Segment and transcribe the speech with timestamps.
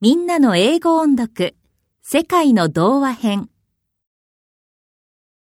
[0.00, 1.56] みんなの英語音読
[2.02, 3.50] 世界の童話編。